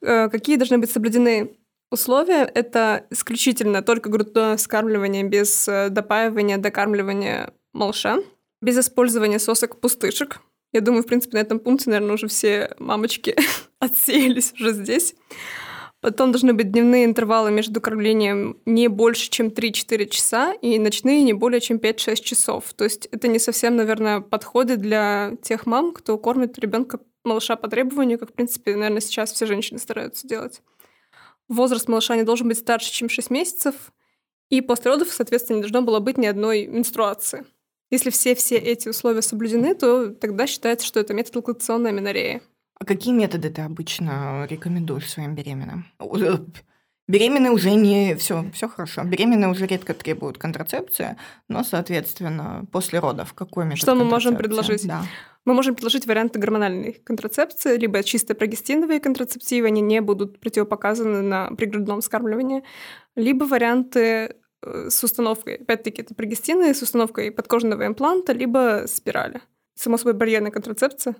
[0.01, 1.57] Э, какие должны быть соблюдены
[1.91, 2.43] условия?
[2.43, 8.17] Это исключительно только грудное вскармливание без э, допаивания, докармливания малыша,
[8.61, 10.39] без использования сосок-пустышек.
[10.73, 13.35] Я думаю, в принципе, на этом пункте, наверное, уже все мамочки
[13.79, 15.15] отсеялись уже здесь.
[15.99, 21.33] Потом должны быть дневные интервалы между кормлением не больше, чем 3-4 часа, и ночные не
[21.33, 22.73] более, чем 5-6 часов.
[22.75, 27.67] То есть это не совсем, наверное, подходит для тех мам, кто кормит ребенка малыша по
[27.67, 30.61] требованию, как, в принципе, наверное, сейчас все женщины стараются делать.
[31.47, 33.91] Возраст малыша не должен быть старше, чем 6 месяцев,
[34.49, 37.45] и после родов, соответственно, не должно было быть ни одной менструации.
[37.89, 42.41] Если все-все эти условия соблюдены, то тогда считается, что это метод лактационной аминореи.
[42.79, 45.85] А какие методы ты обычно рекомендуешь своим беременным?
[47.07, 49.03] Беременные уже не все, все хорошо.
[49.03, 51.15] Беременные уже редко требуют контрацепции,
[51.47, 54.85] но, соответственно, после родов какой метод Что мы можем предложить?
[54.85, 55.03] Да.
[55.45, 61.51] Мы можем предложить варианты гормональной контрацепции, либо чисто прогестиновые контрацептивы, они не будут противопоказаны на
[61.51, 62.63] пригрудном вскармливании,
[63.15, 69.39] либо варианты э, с установкой, опять-таки, это прогестины с установкой подкожного импланта, либо спирали.
[69.75, 71.15] Само собой, барьерная контрацепция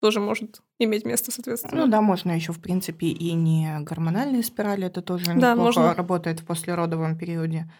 [0.00, 1.84] тоже может иметь место, соответственно.
[1.84, 5.94] Ну да, можно еще, в принципе, и не гормональные спирали, это тоже Да, неплохо можно.
[5.94, 7.70] работает в послеродовом периоде.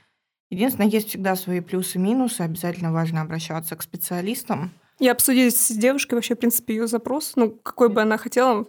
[0.51, 4.73] Единственное, есть всегда свои плюсы и минусы, обязательно важно обращаться к специалистам.
[4.99, 8.67] И обсудить с девушкой вообще, в принципе, ее запрос, ну, какой бы она хотела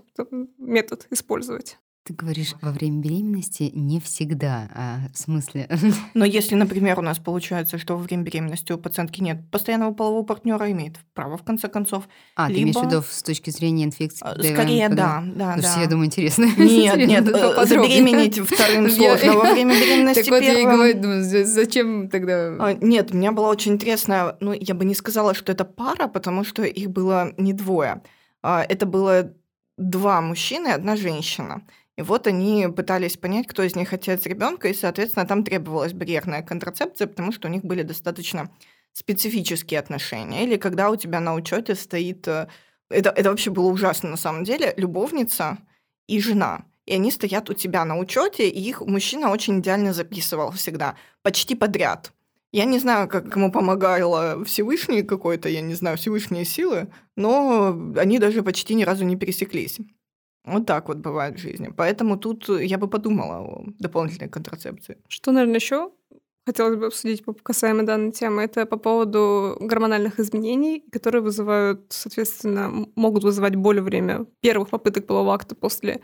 [0.58, 1.80] метод использовать.
[2.06, 5.70] Ты говоришь, во время беременности не всегда, а в смысле...
[6.16, 10.24] Но если, например, у нас получается, что во время беременности у пациентки нет постоянного полового
[10.24, 12.08] партнера, имеет право, в конце концов.
[12.36, 14.26] А, ты имеешь в Либо- виду с точки зрения инфекции?
[14.26, 15.82] А, Скорее, когда- да, да, Слушайте, да.
[15.84, 16.46] я думаю, интересно.
[16.58, 19.34] Нет, нет, э, забеременеть вторым сложно.
[19.34, 22.56] Во время беременности Так вот я и говорю, зачем тогда...
[22.60, 26.08] А, Нет, у меня была очень интересная, ну, я бы не сказала, что это пара,
[26.08, 28.02] потому что их было не двое.
[28.42, 29.34] А, Это было
[29.78, 31.62] два мужчины и одна женщина.
[32.00, 36.42] И вот они пытались понять, кто из них отец ребенка, и, соответственно, там требовалась барьерная
[36.42, 38.50] контрацепция, потому что у них были достаточно
[38.94, 40.46] специфические отношения.
[40.46, 42.26] Или когда у тебя на учете стоит...
[42.26, 42.48] э,
[42.90, 44.74] Это, это вообще было ужасно на самом деле.
[44.78, 45.58] Любовница
[46.08, 46.64] и жена.
[46.86, 51.54] И они стоят у тебя на учете, и их мужчина очень идеально записывал всегда, почти
[51.54, 52.14] подряд.
[52.54, 58.20] Я не знаю, как ему помогала Всевышний какой-то, я не знаю, Всевышние силы, но они
[58.20, 59.80] даже почти ни разу не пересеклись.
[60.46, 61.70] Вот так вот бывает в жизни.
[61.76, 64.98] Поэтому тут я бы подумала о дополнительной контрацепции.
[65.08, 65.92] Что, наверное, еще
[66.46, 73.24] хотелось бы обсудить касаемо данной темы, это по поводу гормональных изменений, которые вызывают, соответственно, могут
[73.24, 76.02] вызывать боль во время первых попыток полового акта после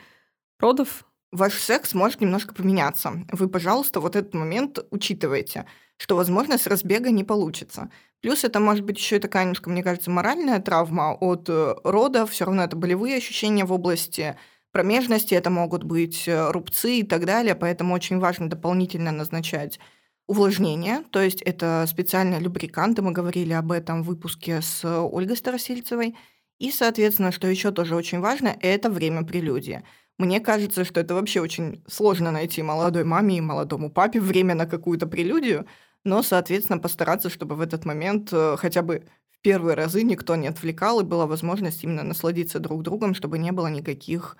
[0.60, 1.06] родов.
[1.32, 3.26] Ваш секс может немножко поменяться.
[3.32, 5.65] Вы, пожалуйста, вот этот момент учитывайте,
[5.98, 7.89] что, возможно, с разбега не получится.
[8.25, 12.31] Плюс это может быть еще и такая немножко, мне кажется, моральная травма от э, родов.
[12.31, 14.35] Все равно это болевые ощущения в области
[14.71, 19.79] промежности, это могут быть э, рубцы и так далее, поэтому очень важно дополнительно назначать
[20.25, 26.15] увлажнение, то есть это специальные любриканты, мы говорили об этом в выпуске с Ольгой Старосельцевой.
[26.57, 29.83] И, соответственно, что еще тоже очень важно, это время прелюдии.
[30.17, 34.65] Мне кажется, что это вообще очень сложно найти молодой маме и молодому папе время на
[34.65, 35.67] какую-то прелюдию,
[36.06, 40.48] но, соответственно, постараться, чтобы в этот момент э, хотя бы в первые разы никто не
[40.48, 44.38] отвлекал, и была возможность именно насладиться друг другом, чтобы не было никаких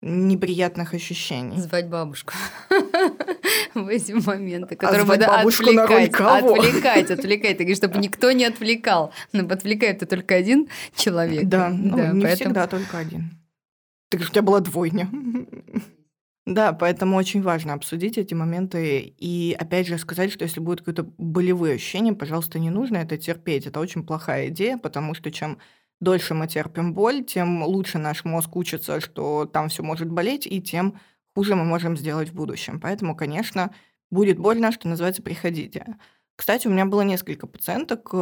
[0.00, 1.58] неприятных ощущений.
[1.58, 2.32] Звать бабушку
[3.74, 9.12] в эти моменты, А которые надо отвлекать, отвлекать, отвлекать, так, чтобы никто не отвлекал.
[9.32, 11.46] Но отвлекает-то только один человек.
[11.48, 13.30] Да, ну, не поэтому- всегда только один.
[14.08, 15.10] Так же у тебя была двойня.
[16.50, 21.02] Да, поэтому очень важно обсудить эти моменты и, опять же, сказать, что если будет какое-то
[21.18, 23.66] болевые ощущения, пожалуйста, не нужно это терпеть.
[23.66, 25.58] Это очень плохая идея, потому что чем
[26.00, 30.62] дольше мы терпим боль, тем лучше наш мозг учится, что там все может болеть, и
[30.62, 30.98] тем
[31.34, 32.80] хуже мы можем сделать в будущем.
[32.80, 33.74] Поэтому, конечно,
[34.10, 35.98] будет больно, что называется, приходите.
[36.34, 38.14] Кстати, у меня было несколько пациенток,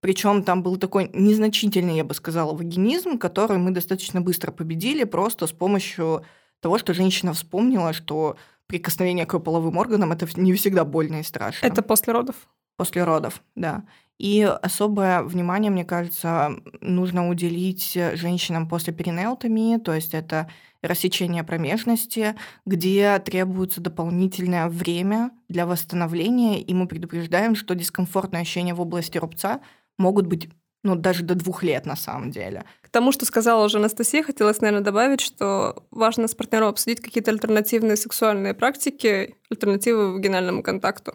[0.00, 5.46] причем там был такой незначительный, я бы сказала, вагинизм, который мы достаточно быстро победили просто
[5.46, 6.24] с помощью
[6.62, 11.66] того, что женщина вспомнила, что прикосновение к половым органам это не всегда больно и страшно.
[11.66, 12.36] Это после родов.
[12.76, 13.84] После родов, да.
[14.18, 20.48] И особое внимание, мне кажется, нужно уделить женщинам после перинеутомии, то есть это
[20.80, 28.80] рассечение промежности, где требуется дополнительное время для восстановления, и мы предупреждаем, что дискомфортные ощущения в
[28.80, 29.60] области рубца
[29.98, 30.48] могут быть
[30.82, 32.64] ну, даже до двух лет на самом деле.
[32.80, 37.30] К тому, что сказала уже Анастасия, хотелось, наверное, добавить, что важно с партнером обсудить какие-то
[37.30, 41.14] альтернативные сексуальные практики, альтернативы вагинальному контакту.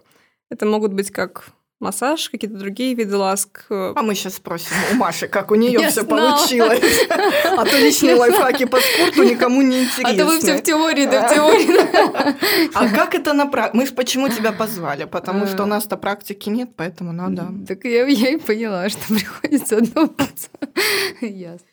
[0.49, 1.49] Это могут быть как
[1.79, 3.65] массаж, какие-то другие виды ласк.
[3.69, 7.07] А мы сейчас спросим у Маши, как у нее все получилось.
[7.09, 10.15] А то личные лайфхаки по спорту никому не интересны.
[10.15, 12.69] А то вы все в теории, да в теории.
[12.73, 13.77] А как это на практике?
[13.77, 15.05] Мы же почему тебя позвали?
[15.05, 15.69] Потому что у А.
[15.69, 17.47] нас-то практики нет, поэтому надо.
[17.67, 20.49] Так я, и поняла, что приходится отдуваться.
[21.21, 21.65] Ясно.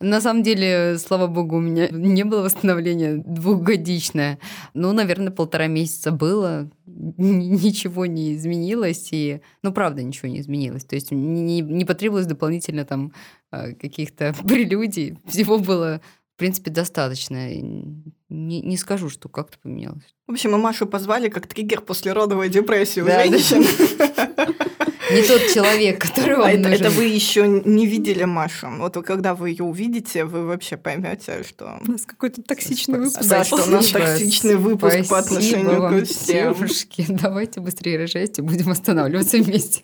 [0.00, 4.38] На самом деле, слава богу, у меня не было восстановления двухгодичное.
[4.74, 6.70] Ну, наверное, полтора месяца было.
[6.86, 9.08] Ничего не изменилось.
[9.12, 10.84] И, ну, правда, ничего не изменилось.
[10.84, 13.12] То есть не, не потребовалось дополнительно там
[13.50, 15.18] э, каких-то прелюдий.
[15.26, 16.00] Всего было,
[16.36, 17.52] в принципе, достаточно.
[17.52, 20.14] Не, не скажу, что как-то поменялось.
[20.28, 23.64] В общем, мы Машу позвали как триггер после родовой депрессии у женщин.
[25.10, 26.86] не тот человек, который вам А это, нужен.
[26.86, 28.68] это вы еще не видели Машу.
[28.78, 33.24] Вот вы- когда вы ее увидите, вы вообще поймете, что У нас какой-то токсичный выпуск.
[33.28, 36.54] Да, что у нас токсичный выпуск по Спасибо отношению вам, ко всем.
[36.54, 37.06] девушки.
[37.08, 39.82] Давайте быстрее рожайте, будем останавливаться вместе.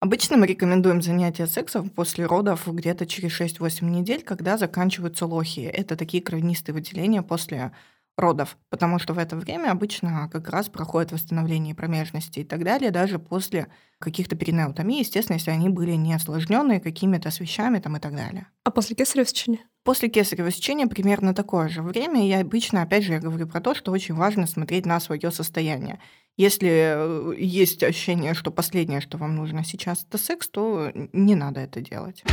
[0.00, 5.60] Обычно мы рекомендуем занятия сексом после родов где-то через 6-8 недель, когда заканчиваются лохи.
[5.62, 7.72] Это такие кровянистые выделения после
[8.16, 12.90] родов, потому что в это время обычно как раз проходит восстановление промежности и так далее,
[12.90, 18.00] даже после каких-то перинеутомий, естественно, если они были не осложненные какими-то с вещами там и
[18.00, 18.46] так далее.
[18.64, 19.60] А после кесарево сечения?
[19.82, 22.26] После кесарево сечения примерно такое же время.
[22.26, 26.00] Я обычно, опять же, я говорю про то, что очень важно смотреть на свое состояние.
[26.36, 31.60] Если э, есть ощущение, что последнее, что вам нужно сейчас, это секс, то не надо
[31.60, 32.24] это делать.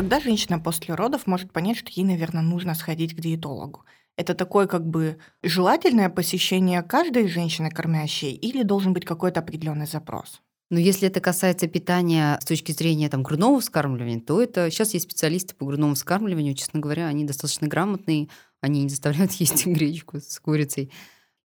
[0.00, 3.84] Когда женщина после родов может понять, что ей, наверное, нужно сходить к диетологу?
[4.16, 10.40] Это такое как бы желательное посещение каждой женщины кормящей или должен быть какой-то определенный запрос?
[10.70, 15.04] Но если это касается питания с точки зрения там, грудного вскармливания, то это сейчас есть
[15.04, 18.28] специалисты по грудному вскармливанию, честно говоря, они достаточно грамотные,
[18.62, 20.90] они не заставляют есть гречку с курицей.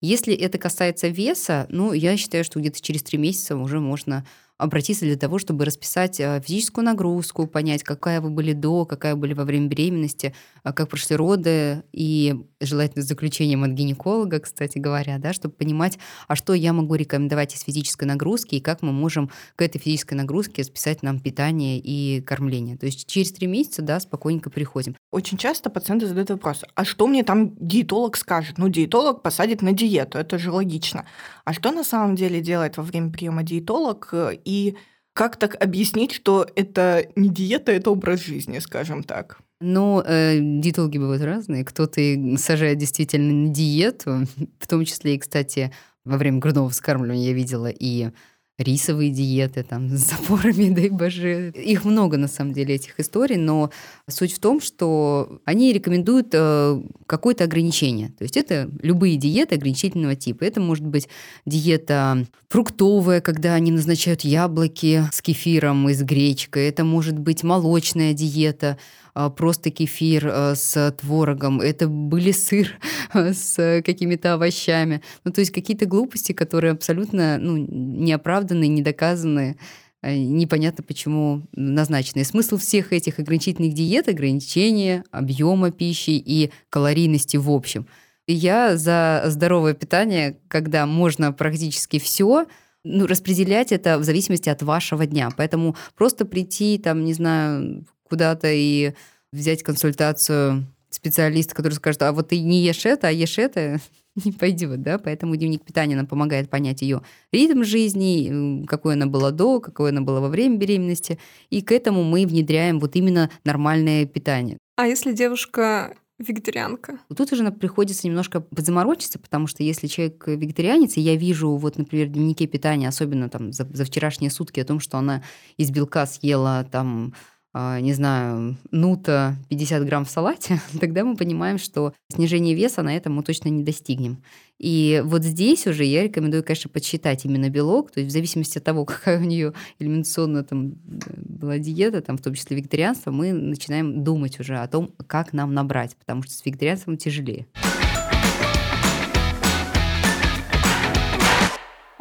[0.00, 4.24] Если это касается веса, ну, я считаю, что где-то через три месяца уже можно
[4.58, 9.34] обратиться для того, чтобы расписать э, физическую нагрузку, понять, какая вы были до, какая были
[9.34, 10.34] во время беременности,
[10.72, 16.36] как прошли роды, и желательно с заключением от гинеколога, кстати говоря, да, чтобы понимать, а
[16.36, 20.64] что я могу рекомендовать из физической нагрузки, и как мы можем к этой физической нагрузке
[20.64, 22.76] списать нам питание и кормление.
[22.78, 24.96] То есть через три месяца, да, спокойненько приходим.
[25.12, 28.58] Очень часто пациенты задают вопрос, а что мне там диетолог скажет?
[28.58, 31.04] Ну, диетолог посадит на диету, это же логично.
[31.44, 34.14] А что на самом деле делает во время приема диетолог?
[34.44, 34.76] И
[35.12, 39.38] как так объяснить, что это не диета, это образ жизни, скажем так?
[39.60, 41.64] Но э, диетологи бывают разные.
[41.64, 42.00] Кто-то
[42.36, 44.26] сажает действительно на диету,
[44.58, 45.72] в том числе и, кстати,
[46.04, 48.10] во время грудного вскармливания я видела и
[48.58, 51.50] рисовые диеты там с запорами, дай боже.
[51.50, 53.70] Их много, на самом деле, этих историй, но
[54.08, 58.10] суть в том, что они рекомендуют э, какое-то ограничение.
[58.10, 60.44] То есть это любые диеты ограничительного типа.
[60.44, 61.08] Это может быть
[61.46, 66.68] диета фруктовая, когда они назначают яблоки с кефиром и с гречкой.
[66.68, 68.78] Это может быть молочная диета,
[69.14, 72.78] просто кефир а, с творогом, это были сыр
[73.12, 75.02] а, с какими-то овощами.
[75.24, 79.56] Ну, то есть какие-то глупости, которые абсолютно ну, неоправданные, недоказанные,
[80.02, 82.24] а, непонятно почему назначены.
[82.24, 87.86] Смысл всех этих ограничительных диет— ограничение объема пищи и калорийности в общем.
[88.26, 92.46] Я за здоровое питание, когда можно практически все,
[92.82, 95.30] ну, распределять это в зависимости от вашего дня.
[95.36, 98.92] Поэтому просто прийти, там, не знаю, куда-то и
[99.32, 103.80] взять консультацию специалиста, который скажет, а вот ты не ешь это, а ешь это,
[104.24, 109.30] не пойдет, да, поэтому дневник питания нам помогает понять ее ритм жизни, какой она была
[109.30, 111.18] до, какой она была во время беременности,
[111.50, 114.58] и к этому мы внедряем вот именно нормальное питание.
[114.76, 116.98] А если девушка вегетарианка?
[117.16, 122.08] Тут уже приходится немножко подзаморочиться, потому что если человек вегетарианец, и я вижу вот, например,
[122.08, 125.22] в дневнике питания, особенно там за, за вчерашние сутки о том, что она
[125.56, 127.14] из белка съела там
[127.54, 133.14] не знаю, нута 50 грамм в салате, тогда мы понимаем, что снижение веса на этом
[133.14, 134.22] мы точно не достигнем.
[134.58, 138.64] И вот здесь уже я рекомендую, конечно, подсчитать именно белок, то есть в зависимости от
[138.64, 144.02] того, какая у нее элементационная там была диета, там, в том числе вегетарианство, мы начинаем
[144.02, 147.46] думать уже о том, как нам набрать, потому что с вегетарианством тяжелее.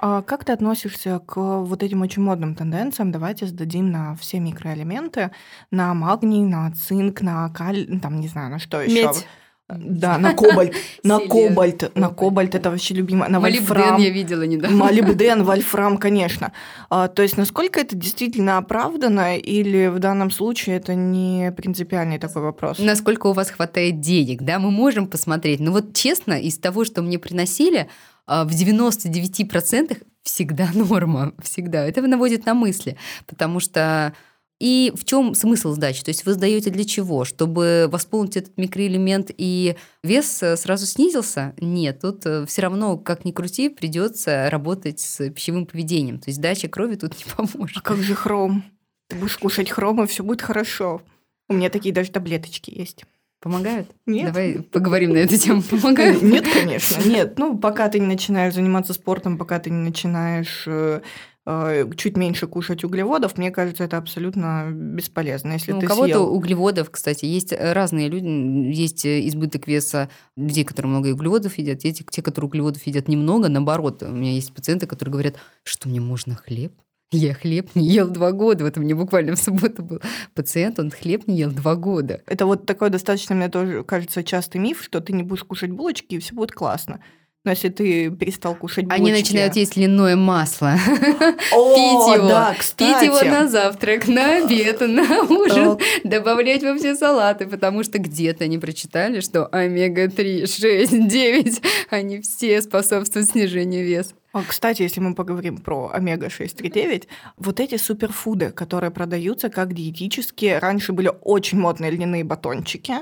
[0.05, 3.13] А как ты относишься к вот этим очень модным тенденциям?
[3.13, 5.31] Давайте сдадим на все микроэлементы,
[5.71, 7.49] на магний, на цинк, на
[7.87, 8.93] ну, там, не знаю, на что еще.
[8.93, 9.25] Медь.
[9.69, 13.97] Да, на кобальт, на кобальт, на кобальт, это вообще любимое, на вольфрам.
[13.97, 14.75] я видела недавно.
[14.75, 16.51] Молибден, вольфрам, конечно.
[16.89, 22.41] А, то есть насколько это действительно оправдано или в данном случае это не принципиальный такой
[22.41, 22.77] вопрос?
[22.77, 25.61] Насколько у вас хватает денег, да, мы можем посмотреть.
[25.61, 27.87] Но вот честно, из того, что мне приносили,
[28.27, 31.85] в 99% всегда норма, всегда.
[31.85, 34.13] Это наводит на мысли, потому что
[34.59, 36.03] и в чем смысл сдачи?
[36.03, 37.25] То есть вы сдаете для чего?
[37.25, 41.53] Чтобы восполнить этот микроэлемент и вес э, сразу снизился?
[41.57, 46.19] Нет, тут все равно, как ни крути, придется работать с пищевым поведением.
[46.19, 47.77] То есть сдача крови тут не поможет.
[47.77, 48.63] А как же хром?
[49.09, 51.01] Ты будешь кушать хром, и все будет хорошо.
[51.49, 53.03] У меня такие даже таблеточки есть.
[53.43, 53.89] Помогают?
[54.05, 54.27] Нет.
[54.27, 55.61] Давай поговорим на эту тему.
[55.61, 56.21] Помогают?
[56.21, 57.37] Нет, конечно, нет.
[57.37, 61.01] Ну, пока ты не начинаешь заниматься спортом, пока ты не начинаешь э,
[61.45, 65.51] э, чуть меньше кушать углеводов, мне кажется, это абсолютно бесполезно.
[65.51, 66.33] Если Ну, у ты кого-то съел...
[66.33, 68.25] углеводов, кстати, есть разные люди.
[68.73, 73.49] Есть избыток веса людей, которые много углеводов едят, есть те, которые углеводов едят немного.
[73.49, 75.35] Наоборот, у меня есть пациенты, которые говорят,
[75.65, 76.71] что мне можно хлеб?
[77.13, 78.63] Я хлеб не ел два года.
[78.63, 80.01] Вот у меня буквально в субботу был
[80.33, 82.21] пациент, он хлеб не ел два года.
[82.25, 86.15] Это вот такой достаточно, мне тоже кажется, частый миф, что ты не будешь кушать булочки,
[86.15, 87.01] и все будет классно.
[87.43, 89.01] Но если ты перестал кушать булочки...
[89.01, 90.75] Они начинают есть льняное масло.
[91.51, 92.27] О, Пить его.
[92.29, 95.77] да, Пить его на завтрак, на обед, на ужин.
[96.05, 102.61] Добавлять во все салаты, потому что где-то они прочитали, что омега-3, 6, 9, они все
[102.61, 104.13] способствуют снижению веса.
[104.31, 110.93] А, Кстати, если мы поговорим про омега-639, вот эти суперфуды, которые продаются как диетические, раньше
[110.93, 112.93] были очень модные льняные батончики,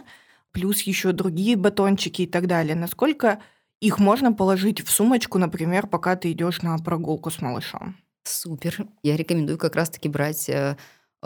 [0.51, 2.75] плюс еще другие батончики и так далее.
[2.75, 3.39] Насколько
[3.81, 7.97] их можно положить в сумочку, например, пока ты идешь на прогулку с малышом?
[8.23, 8.87] Супер.
[9.03, 10.77] Я рекомендую как раз-таки брать э,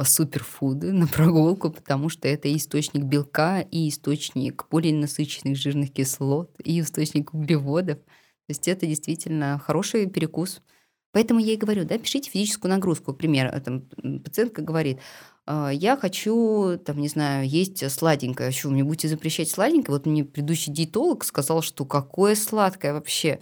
[0.02, 7.34] суперфуды на прогулку, потому что это источник белка, и источник полиненасыщенных жирных кислот, и источник
[7.34, 7.98] углеводов.
[7.98, 10.62] То есть это действительно хороший перекус.
[11.12, 13.12] Поэтому я и говорю, да, пишите физическую нагрузку.
[13.12, 13.82] Например, э, там,
[14.24, 15.02] пациентка говорит, «А,
[15.48, 18.52] я хочу, там, не знаю, есть сладенькое.
[18.52, 19.98] Что, мне будете запрещать сладенькое?
[19.98, 23.40] Вот мне предыдущий диетолог сказал, что какое сладкое вообще.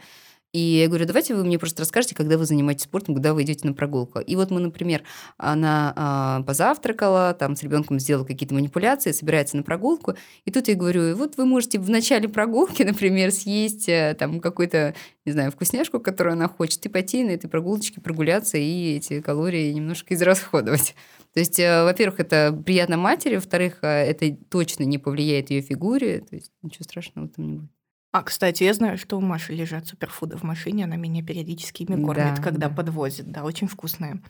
[0.54, 3.68] И я говорю, давайте вы мне просто расскажете, когда вы занимаетесь спортом, когда вы идете
[3.68, 4.20] на прогулку.
[4.20, 5.02] И вот мы, например,
[5.38, 10.14] она а, позавтракала, там с ребенком сделала какие-то манипуляции, собирается на прогулку.
[10.46, 14.40] И тут я говорю, «И вот вы можете в начале прогулки, например, съесть э, там
[14.40, 14.94] какой-то,
[15.26, 19.74] не знаю, вкусняшку, которую она хочет, и пойти на этой прогулочке прогуляться и эти калории
[19.74, 20.94] немножко израсходовать.
[21.34, 26.20] То есть, э, во-первых, это приятно матери, во-вторых, э, это точно не повлияет ее фигуре,
[26.20, 27.83] то есть ничего страшного там не будет.
[28.14, 31.96] А, кстати, я знаю, что у Маши лежат суперфуды в машине, она меня периодически ими
[31.96, 32.76] кормит, Да, когда да.
[32.76, 33.32] подвозит.
[33.32, 34.22] Да, очень вкусные.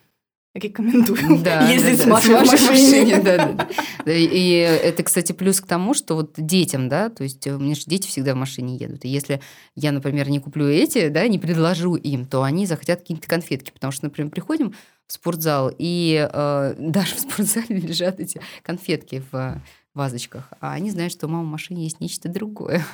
[0.53, 3.21] Рекомендую Да, ездить да, с да, Машей в машине.
[3.21, 3.67] да, да,
[4.13, 7.75] И это, кстати, плюс к тому, что вот детям, да, то есть э, у меня
[7.75, 9.03] же дети всегда в машине едут.
[9.03, 9.41] И если
[9.75, 13.71] я, например, не куплю эти, да, не предложу им, то они захотят какие-то конфетки.
[13.71, 14.73] Потому что, например, приходим
[15.07, 19.61] в спортзал, и э, даже в спортзале лежат эти конфетки в
[19.93, 22.85] вазочках, а они знают, что у мамы в машине есть нечто другое.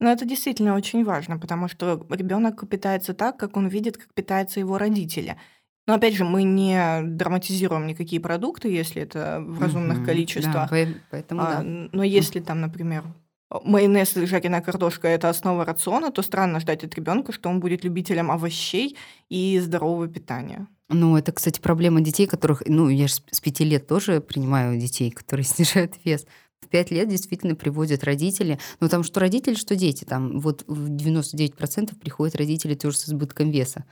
[0.00, 4.60] Но это действительно очень важно, потому что ребенок питается так, как он видит, как питаются
[4.60, 5.36] его родители.
[5.86, 10.06] Но опять же, мы не драматизируем никакие продукты, если это в разумных Мгм.
[10.06, 10.52] количествах.
[10.52, 11.62] Да, по- поэтому А, да.
[11.92, 13.04] Но если там, например,
[13.64, 17.84] майонез и жареная картошка это основа рациона, то странно ждать от ребенка, что он будет
[17.84, 18.96] любителем овощей
[19.30, 20.66] и здорового питания.
[20.90, 22.62] Ну, это, кстати, проблема детей, которых...
[22.66, 26.26] Ну, я же с пяти лет тоже принимаю детей, которые снижают вес.
[26.60, 28.58] В пять лет действительно приводят родители.
[28.80, 30.04] Ну, там что родители, что дети.
[30.04, 33.84] Там вот в 99% приходят родители тоже с избытком веса.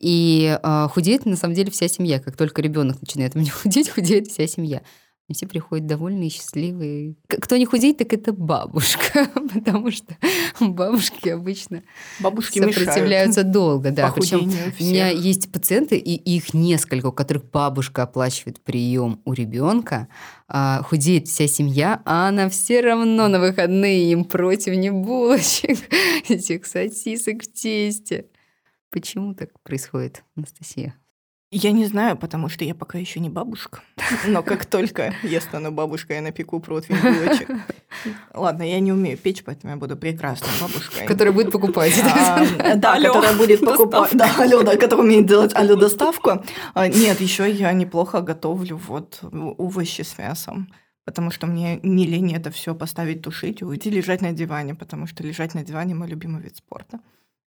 [0.00, 2.20] И э, худеет, на самом деле, вся семья.
[2.20, 4.82] Как только ребенок начинает меня худеть, худеет вся семья.
[5.30, 7.14] И все приходят довольные, счастливые.
[7.28, 10.16] Кто не худеет, так это бабушка, потому что
[10.58, 11.84] бабушки обычно
[12.18, 13.92] Бабушки мешают сопротивляются долго.
[13.92, 14.10] Да.
[14.10, 19.32] Причем похудению у меня есть пациенты, и их несколько, у которых бабушка оплачивает прием у
[19.32, 20.08] ребенка,
[20.48, 25.78] а, худеет вся семья, а она все равно на выходные им противни булочек,
[26.28, 28.26] этих сосисок в тесте.
[28.90, 30.99] Почему так происходит, Анастасия?
[31.52, 33.80] Я не знаю, потому что я пока еще не бабушка.
[34.24, 37.48] Но как только я стану бабушкой, я напеку противень булочек.
[38.32, 41.06] Ладно, я не умею печь, поэтому я буду прекрасной бабушкой.
[41.06, 41.92] Который будет покупать.
[42.04, 44.12] А, Да, которая будет покупать.
[44.12, 46.44] Да, алло, да, которая умеет делать алло доставку.
[46.74, 49.18] А, Нет, еще я неплохо готовлю вот
[49.58, 50.72] овощи с мясом.
[51.04, 55.08] Потому что мне не лень это все поставить тушить и уйти лежать на диване, потому
[55.08, 57.00] что лежать на диване мой любимый вид спорта.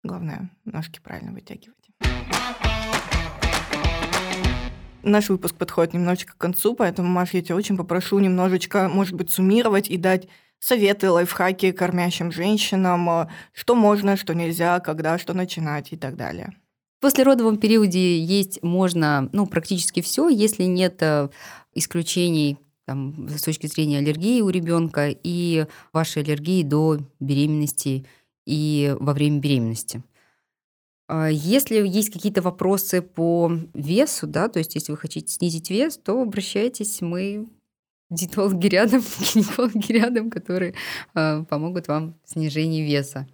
[0.03, 1.76] Главное, ножки правильно вытягивать.
[5.03, 9.30] Наш выпуск подходит немножечко к концу, поэтому, Маш, я тебя очень попрошу немножечко, может быть,
[9.30, 10.28] суммировать и дать
[10.59, 16.55] советы, лайфхаки кормящим женщинам, э, что можно, что нельзя, когда, что начинать и так далее.
[16.98, 21.30] В послеродовом периоде есть можно, ну, практически все, если нет э,
[21.74, 28.05] исключений там, с точки зрения аллергии у ребенка и вашей аллергии до беременности
[28.46, 30.03] и во время беременности.
[31.13, 35.99] А Если есть какие-то вопросы по весу, да, то есть если вы хотите снизить вес,
[35.99, 37.49] то обращайтесь, мы
[38.11, 39.03] диетологи рядом,
[39.35, 40.75] гинекологи рядом, которые
[41.17, 43.27] э, помогут вам в снижении веса.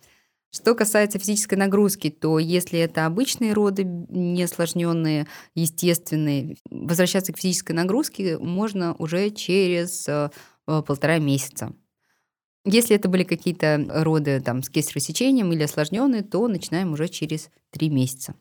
[0.50, 8.38] Что касается физической нагрузки, то если это обычные роды, неосложненные, естественные, возвращаться к физической нагрузке
[8.38, 10.30] можно уже через э,
[10.64, 11.74] полтора месяца.
[12.68, 17.48] Если это были какие-то роды там, с кесарево сечением или осложненные, то начинаем уже через
[17.70, 18.34] три месяца.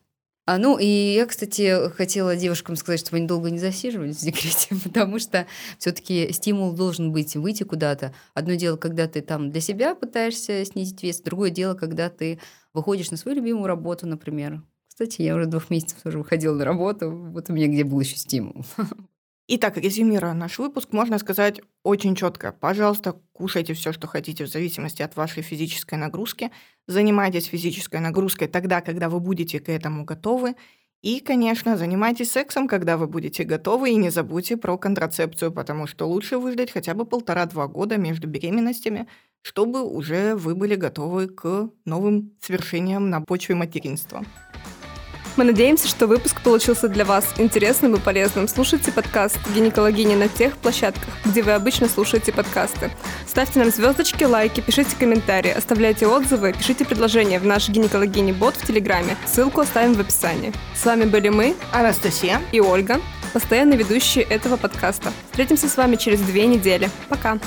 [0.48, 4.76] А, ну, и я, кстати, хотела девушкам сказать, чтобы они долго не засиживались в декрете,
[4.84, 5.46] потому что
[5.78, 8.14] все-таки стимул должен быть выйти куда-то.
[8.34, 12.40] Одно дело, когда ты там для себя пытаешься снизить вес, другое дело, когда ты
[12.74, 14.64] выходишь на свою любимую работу, например.
[14.88, 18.16] Кстати, я уже двух месяцев тоже выходила на работу, вот у меня где был еще
[18.16, 18.66] стимул.
[19.48, 22.52] Итак, резюмируя наш выпуск, можно сказать очень четко.
[22.52, 26.50] Пожалуйста, кушайте все, что хотите, в зависимости от вашей физической нагрузки.
[26.88, 30.56] Занимайтесь физической нагрузкой тогда, когда вы будете к этому готовы.
[31.04, 36.08] И, конечно, занимайтесь сексом, когда вы будете готовы, и не забудьте про контрацепцию, потому что
[36.08, 39.08] лучше выждать хотя бы полтора-два года между беременностями,
[39.44, 44.26] чтобы уже вы были готовы к новым свершениям на почве материнства.
[45.38, 48.48] Мы надеемся, что выпуск получился для вас интересным и полезным.
[48.48, 52.90] Слушайте подкаст «Гинекологини» на тех площадках, где вы обычно слушаете подкасты.
[53.28, 59.18] Ставьте нам звездочки, лайки, пишите комментарии, оставляйте отзывы, пишите предложения в наш «Гинекологини-бот» в Телеграме.
[59.26, 60.54] Ссылку оставим в описании.
[60.74, 63.02] С вами были мы, Анастасия и Ольга,
[63.34, 65.12] постоянные ведущие этого подкаста.
[65.32, 66.90] Встретимся с вами через две недели.
[67.10, 67.40] Пока!